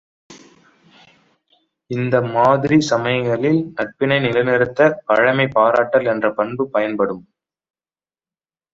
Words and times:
இந்த 1.91 2.21
மாதிரி 2.31 2.79
சமயங்களில் 2.81 3.61
நட்பினை 3.75 4.19
நிலைநிறுத்தப் 4.19 4.99
பழைமை 5.05 5.47
பாராட்டல் 5.55 6.05
என்ற 6.05 6.33
பண்பு 6.33 6.65
பயன்படும்! 6.69 7.23